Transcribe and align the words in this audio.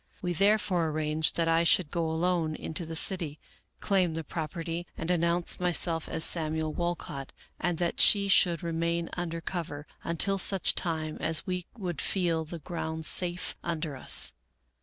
We 0.23 0.33
therefore 0.33 0.87
arranged 0.89 1.35
that 1.35 1.47
I 1.47 1.63
should 1.63 1.91
go 1.91 2.09
alone 2.09 2.55
into 2.55 2.87
the 2.87 2.95
city, 2.95 3.39
claim 3.81 4.15
the 4.15 4.23
property, 4.23 4.87
and 4.97 5.11
announce 5.11 5.59
my 5.59 5.71
self 5.71 6.09
as 6.09 6.25
Samuel 6.25 6.73
Walcott, 6.73 7.31
and 7.59 7.77
that 7.77 7.99
she 7.99 8.27
should 8.27 8.63
remain 8.63 9.11
under 9.13 9.41
cover 9.41 9.85
until 10.03 10.39
such 10.39 10.73
time 10.73 11.17
as 11.19 11.45
we 11.45 11.67
would 11.77 12.01
feel 12.01 12.45
the 12.45 12.57
ground 12.57 13.05
safe 13.05 13.55
un 13.63 13.79
der 13.79 13.95
us. 13.95 14.33